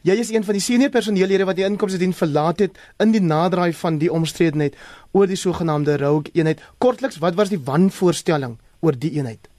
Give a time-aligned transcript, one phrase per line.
[0.00, 3.20] Jy is een van die senior personeellede wat die inkomste dien verlaat het in die
[3.20, 4.78] naderdraai van die omstredenheid
[5.12, 6.62] oor die sogenaamde Rogue eenheid.
[6.80, 9.50] Kortliks, wat was die wanvoorstelling oor die eenheid?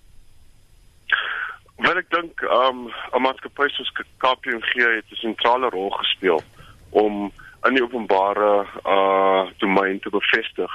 [1.85, 6.42] Wel ek dink um 'n maatskappy soos KPMG het 'n sentrale rol gespeel
[6.89, 7.32] om
[7.68, 10.71] in die openbare uh domein te bevestig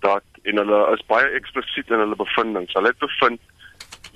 [0.00, 2.72] dat en hulle is baie eksplisiet in hulle bevindinge.
[2.72, 3.40] Hulle het bevind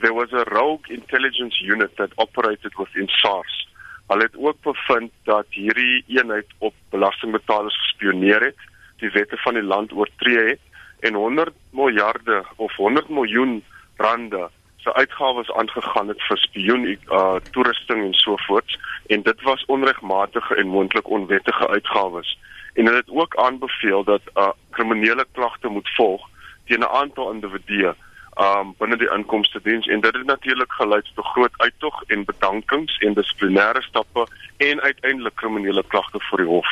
[0.01, 3.70] there was a rogue intelligence unit that operated within SARS
[4.11, 8.57] Hulle het ook bevind dat hierdie eenheid op belastingbetalers gespioneer het,
[8.99, 10.61] die wette van die land oortree het
[11.07, 13.63] en 100 miljarde of 100 miljoen
[13.97, 19.65] rande se uitgawes aangegaan het vir spioen uh toerusting en so voort en dit was
[19.65, 22.39] onregmatige en moontlik onwettige uitgawes.
[22.75, 26.29] En hulle het ook aanbeveel dat uh, kriminele klagte moet volg
[26.67, 27.95] teen 'n aantal individue
[28.39, 32.99] um binne die inkomste diens en dit het natuurlik gelei tot groot uittog en bedankings
[32.99, 34.27] en dissiplinêre stappe
[34.57, 36.69] en uiteindelik kriminele klagte voor die hof.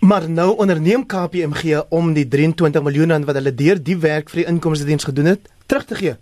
[0.00, 4.42] Maar nou onderneem KPMG om die 23 miljoen rand wat hulle deur die werk vir
[4.42, 6.14] die inkomste diens gedoen het, terug te gee.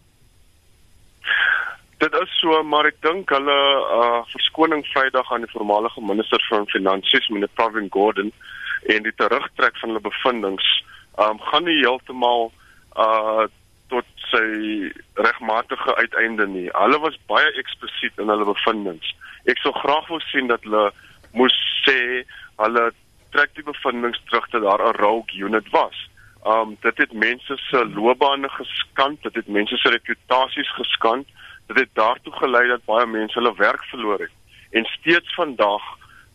[1.98, 3.58] Dit is so, maar ek dink hulle
[3.98, 8.32] uh verskoning Vrydag aan die voormalige minister van finansies, meneer Pravin Gordhan,
[8.94, 10.72] en die terugtrek van hulle bevindinge,
[11.26, 12.50] um gaan nie heeltemal
[12.96, 13.46] uh
[13.94, 16.66] tot sy regmatige uiteinde nie.
[16.74, 19.14] Hulle was baie eksplisiet in hulle bevindinge.
[19.50, 20.88] Ek sou graag wou sien dat hulle
[21.38, 22.24] moes sê
[22.62, 22.84] hulle
[23.34, 25.96] trek die bevindinge terug dat daar 'n rogue unit was.
[26.54, 31.26] Um dit het mense se loopbane geskand, dit het mense se reputasies geskand.
[31.66, 34.34] Dit het daartoe gelei dat baie mense hulle werk verloor het.
[34.70, 35.82] En steeds vandag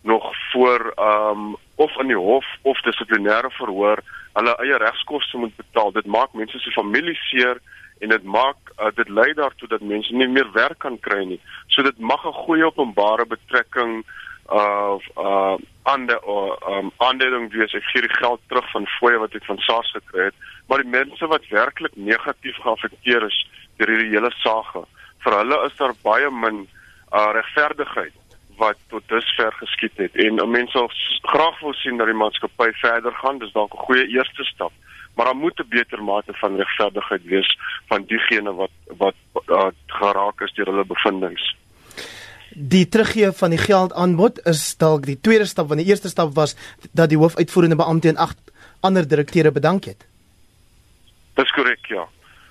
[0.02, 4.00] nog voor um of in die hof of dissiplinêre verhoor
[4.38, 5.92] hulle eie regskoste moet betaal.
[5.92, 7.60] Dit maak mense se familie seer
[8.00, 11.40] en dit maak uh, dit lei daartoe dat mense nie meer werk kan kry nie.
[11.68, 14.04] So dit mag 'n goeie openbare betrekking
[14.50, 19.36] of uh ander of um aandering wees ek gee die geld terug van fooie wat
[19.38, 23.38] ek van SARS gekry het, maar die mense wat werklik negatief geaffekteer is
[23.78, 24.74] deur hierdie hele saak,
[25.24, 26.66] vir hulle is daar baie min
[27.14, 28.19] uh regverdigheid
[28.60, 30.16] wat tot dusver geskied het.
[30.16, 30.92] En mense sal
[31.34, 33.40] graag wil sien dat die maatskappy verder gaan.
[33.40, 34.72] Dis dalk 'n goeie eerste stap.
[35.16, 39.16] Maar daar moet 'n beter mate van regverdigheid wees van diegene wat wat
[39.48, 41.54] uh, geraak is deur hulle bevindinge.
[42.54, 46.56] Die teruggee van die geldaanbod is dalk die tweede stap want die eerste stap was
[46.92, 50.08] dat die hoofuitvoerende beampte en agt ander direkteure bedank het.
[51.34, 52.08] Dis korrek ja.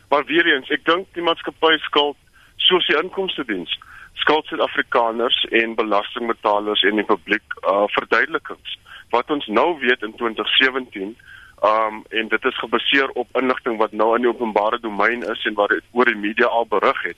[0.08, 2.16] Maar weer eens, ek dink die maatskappy skuld
[2.56, 3.78] soos die inkomste diens
[4.22, 8.78] skuld Suid-Afrikaners en belastingbetalers en die publiek uh verduidelikings.
[9.14, 11.16] Wat ons nou weet in 2017,
[11.70, 15.56] um en dit is gebaseer op inligting wat nou in die openbare domein is en
[15.58, 17.16] wat oor die media al berig het.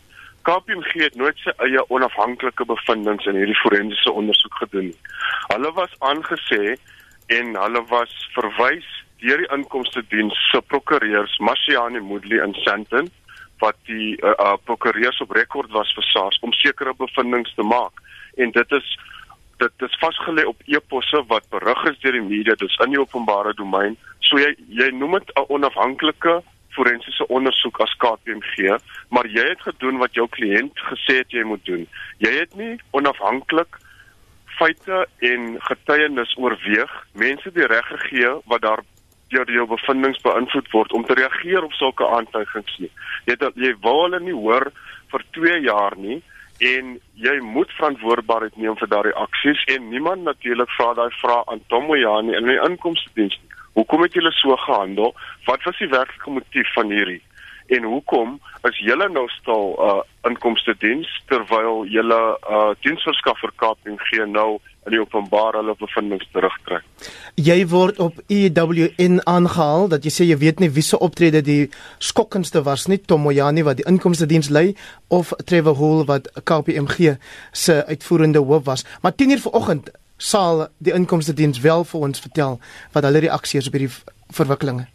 [0.49, 5.01] KPMG het nooit sy eie onafhanklike bevindinge in hierdie forensiese ondersoek gedoen nie.
[5.53, 6.77] Hulle was aangesê
[7.37, 8.89] en hulle was verwys
[9.21, 13.11] deur die inkomste diens se prokureurs Masiani Moodley in Sandton
[13.61, 18.03] wat die uh, uh, prokureurs op rekord was vir SARS om sekere bevindinge te maak.
[18.37, 18.99] En dit is
[19.61, 23.53] dit is vasgelê op eposse wat berig is deur die media dis in die openbare
[23.59, 23.99] domein.
[24.25, 26.41] So jy jy noem dit 'n onafhanklike
[26.77, 28.79] forensiese ondersoek as KPMG
[29.11, 31.87] maar jy het gedoen wat jou kliënt gesê het jy moet doen.
[32.19, 33.77] Jy het nie onafhanklik
[34.59, 38.83] feite en getuienis oorweeg mense die reg gegee wat daar
[39.31, 42.91] deur jou bevindinge beïnvloed word om te reageer op sulke aantuigings nie.
[43.27, 44.71] Jy het jy wou hulle nie hoor
[45.13, 46.21] vir 2 jaar nie
[46.61, 51.63] en jy moet verantwoordbaarheid neem vir daardie aksies en niemand natuurlik vra daai vraag aan
[51.73, 53.57] Tom Moyani in die inkomste diens nie.
[53.79, 55.15] Hoekom het julle so gehandel?
[55.47, 57.23] Wat was die werklike motief van hierdie?
[57.71, 62.21] En hoekom is julle nou stil uh inkomste diens terwyl julle
[62.51, 64.59] uh diensverskaffer KPMG nou
[64.89, 66.85] in die openbaar hulle bevindinge terugtrek.
[67.37, 71.69] Jy word op EWN aangehaal dat jy sê jy weet nie wie se optrede die
[71.99, 74.73] skokkendste was nie, Tom Moyani wat die inkomste diens lei
[75.09, 77.17] of Trevor Hall wat KPMG
[77.53, 78.87] se uitvoerende hoof was.
[79.03, 82.59] Maar 10:00 vanoggend sal die inkomste diens wel vir ons vertel
[82.93, 83.93] wat hulle reaksie is op hierdie
[84.33, 84.89] verwikkelinge.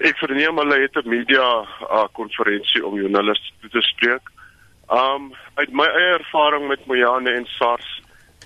[0.00, 1.46] Ek verneem hulle het 'n media
[1.84, 4.24] uh, konferensie om joernaliste te spreek.
[4.88, 7.88] Um uit my eie ervaring met Moyani en SARS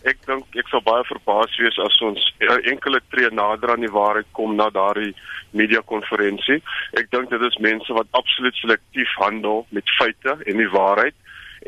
[0.08, 2.22] ek dink ek sou baie verbaas wees as ons
[2.70, 5.12] enkele tree nader aan die waarheid kom na daardie
[5.52, 6.58] media konferensie.
[6.98, 11.14] Ek dink dit is mense wat absoluut selektief handel met feite en die waarheid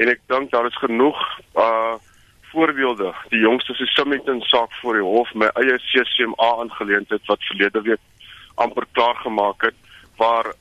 [0.03, 1.21] en ek dink daar is genoeg
[1.55, 1.95] uh
[2.55, 3.09] voorbeelde.
[3.33, 7.99] Die jongste se Summiton saak voor die hof, my eie CCMA aangeleentheid wat verlede week
[8.63, 9.75] amper klaar gemaak het
[10.21, 10.53] waar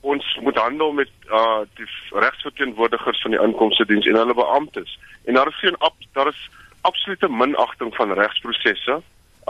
[0.00, 1.88] ons moet handel met uh die
[2.24, 4.96] regsverteenwoordigers van die inkomste diens en hulle beamptes.
[5.28, 5.76] En daar is geen
[6.16, 6.40] daar is
[6.82, 9.00] absolute minagting van regsprosesse.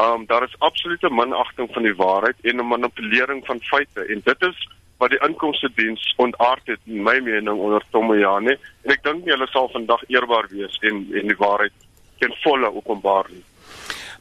[0.00, 4.42] Um daar is absolute minagting van die waarheid en 'n manipulering van feite en dit
[4.42, 4.68] is
[4.98, 9.46] wat die inkomste diens ontaard het in my mening onder Tomoyane en ek dink hulle
[9.50, 11.72] sal vandag eerbaar wees en en die waarheid
[12.18, 13.44] ten volle openbaar nie.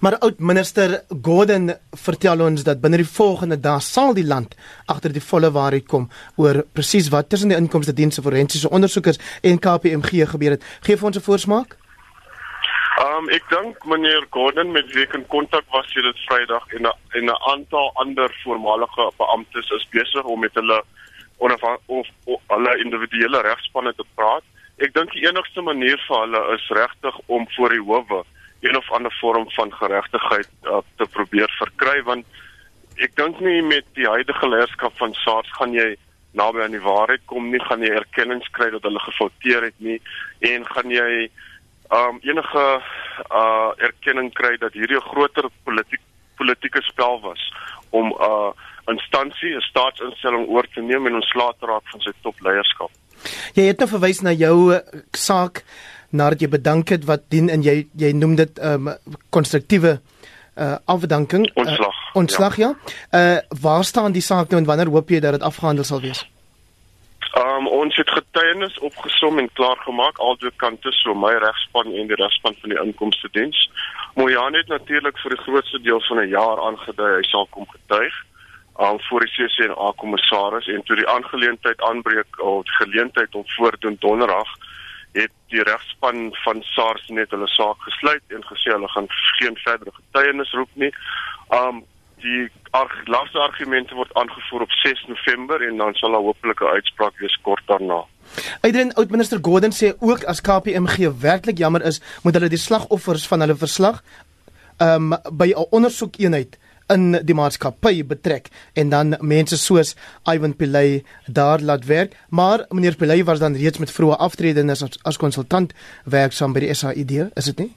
[0.02, 4.56] Maar oud minister Gordon vertel ons dat binne die volgende dae sal die land
[4.90, 6.08] agter die volle waarheid kom
[6.42, 10.66] oor presies wat tussen die inkomste dienste forensiese ondersoekers en KPMG gebeur het.
[10.82, 11.78] Geef ons 'n voorsmaak.
[13.22, 16.88] Um ek dink meneer Gordon met wie ek in kontak was hier dit Vrydag en
[16.90, 20.82] 'n en 'n aantal ander voormalige beamptes is besig om met hulle
[21.38, 24.42] onafhanklike of, of hulle individuele regspanne te praat.
[24.78, 28.24] Ek dink die enigste manier vir hulle is regtig om voor die howe
[28.62, 32.26] een of ander vorm van geregtigheid uh, te probeer verkry want
[32.98, 35.96] ek dink nie met die huidige leierskap van SARS gaan jy
[36.34, 40.02] naby aan die waarheid kom nie, gaan jy erkenning kry dat hulle gefouteer het nie
[40.40, 41.30] en gaan jy
[41.92, 42.66] um enige
[43.32, 46.02] uh erkenning kry dat hierdie 'n groter politiek
[46.36, 47.42] politieke spel was
[47.90, 48.52] om 'n uh,
[48.86, 52.92] instansie, 'n staatsinstelling oor te neem en ontslae te raak van sy topleierskap.
[53.54, 54.80] Jy het nou verwys na jou uh,
[55.12, 55.64] saak
[56.10, 58.96] nadat jy bedank het wat dien en jy jy noem dit 'n um,
[59.30, 60.00] konstruktiewe
[60.58, 61.96] uh afdanking ontslag.
[61.96, 62.76] Uh, ontslag ja.
[63.12, 63.20] ja.
[63.20, 66.28] Uh waar staan die saak nou en wanneer hoop jy dat dit afgehandel sal wees?
[67.32, 72.18] Um ons het getuienis opgesom en klaar gemaak albei kante so my regspan en die
[72.20, 73.70] regspan van die inkomste diens.
[74.20, 78.14] Moyane het natuurlik vir die grootste deel van 'n jaar aangedui hy sal kom getuig
[78.80, 84.50] um voor die CCNA kommissaris en toe die aangeleentheid aanbreek of geleentheid om voordoen donderdag
[85.12, 89.08] het die regspan van SARS net hulle saak gesluit en gesê hulle gaan
[89.40, 90.94] geen verdere getuienis roep nie.
[91.50, 91.84] Um
[92.22, 96.74] die arg, laaste argumente word aangevoer op 6 November en dan sal daar hopelik 'n
[96.78, 98.06] uitspraak wees kort daarna.
[98.62, 103.40] Uitren oud-minister Gordon sê ook as KPMG werklik jammer is, moet hulle die slagoffers van
[103.40, 104.04] hulle verslag
[104.80, 106.58] um by 'n ondersoekeenheid
[106.90, 109.96] in die maatskappy betrek en dan mense soos
[110.28, 112.16] Ivan Pillay daar laat werk.
[112.30, 115.74] Maar meneer Pillay was dan reeds met vroeë aftrede as as konsultant
[116.04, 117.76] werksaam by die SAID is dit nie?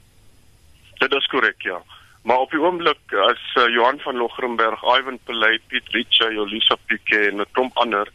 [0.99, 1.81] Dit is korrek ja
[2.25, 7.19] Maar op die oomblik as uh, Johan van Logrenberg, Ivan Pelay, Piet Richa, Jolisa Pique
[7.27, 8.09] en 'n klomp ander,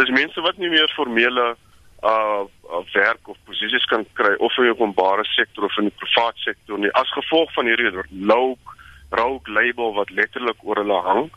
[0.00, 1.56] dis mense wat nie meer formele
[2.02, 2.40] uh,
[2.92, 6.78] werk of posisies kan kry of in die openbare sektor of in die private sektor
[6.78, 7.92] nie as gevolg van hierdie
[8.32, 8.56] low
[9.10, 11.30] rogue label wat letterlik oor hulle hang.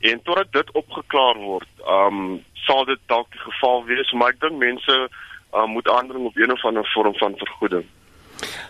[0.00, 4.60] En totdat dit opgeklaar word, um sal dit dalk die geval wees, maar ek dink
[4.60, 7.88] mense uh, moet aandring op een of ander vorm van vergoeding.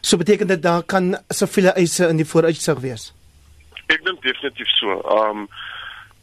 [0.01, 3.13] So beteken dit daar kan soveel eise in die vooruitsig wees.
[3.87, 4.99] Ek dink definitief so.
[5.19, 5.49] Um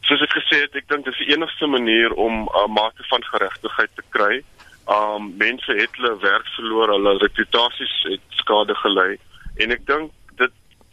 [0.08, 3.24] soos ek gesê het, ek dink dis die enigste manier om 'n uh, mate van
[3.32, 4.42] geregtigheid te kry.
[4.86, 9.18] Um mense het hulle werk verloor, hulle reputasies het skade gelei
[9.56, 10.10] en ek dink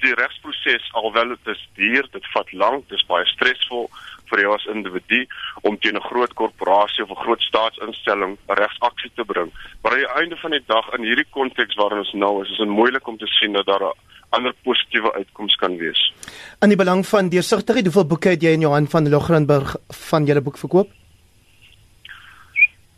[0.04, 3.90] die regsproses alhoewel dit is duur, dit vat lank, dit is baie stresvol
[4.30, 5.24] vir jou as individu
[5.64, 9.52] om teen 'n groot korporasie of 'n groot staatsinstelling regsaksie te bring.
[9.82, 12.58] Maar aan die einde van die dag in hierdie konteks waarin ons nou is, is
[12.58, 13.94] dit moeilik om te sien dat daar 'n
[14.30, 16.14] ander positiewe uitkoms kan wees.
[16.62, 20.42] In die belang van deursigtigheid, hoeveel boeke het jy in Johan van Logrenburg van julle
[20.42, 20.90] boek verkoop?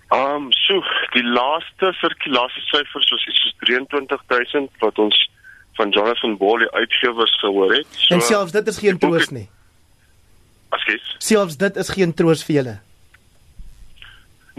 [0.09, 0.81] Ehm, um, so
[1.13, 5.29] die laaste sirkulasiesyfers was iets soos 23000 wat ons
[5.79, 7.87] van Jonathan Ball uitgewers gehoor het.
[7.95, 9.47] So, en selfs dit is geen troos nie.
[10.75, 11.15] Askies.
[11.23, 12.75] Selfs dit is geen troos vir julle.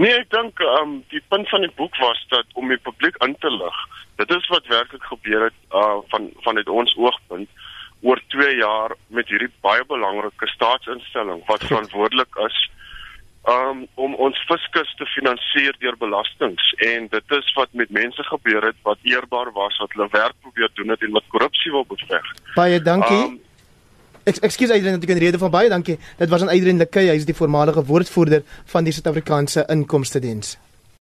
[0.01, 3.35] Nee, ek dink um die punt van die boek was dat om die publiek in
[3.45, 3.81] te lig.
[4.23, 7.49] Dit is wat werklik gebeur het uh van vanuit ons oogpunt
[8.01, 12.61] oor 2 jaar met hierdie baie belangrike staatsinstelling wat verantwoordelik is
[13.49, 18.67] um om ons fiskus te finansier deur belastings en dit is wat met mense gebeur
[18.69, 22.35] het wat eerbaar was wat hulle werk probeer doen het en wat korrupsie wil beveg.
[22.55, 23.23] Baie dankie.
[23.25, 23.39] Um,
[24.29, 25.97] Ek ekskuus Adrian dat ek in rede van baie dankie.
[26.19, 30.59] Dit was aan Adrian Lekay, hy is die voormalige woordvoerder van die Suid-Afrikaanse Inkomste Diens.